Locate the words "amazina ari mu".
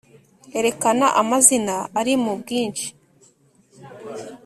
1.21-2.33